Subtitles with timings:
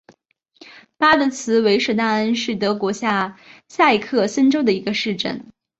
[0.97, 5.45] 巴德茨维舍纳恩是德国下萨克森州的一个市镇。